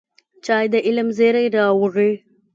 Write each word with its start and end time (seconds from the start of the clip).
چای 0.45 0.65
د 0.73 0.75
علم 0.87 1.07
زېری 1.17 1.45
راوړي 1.57 2.11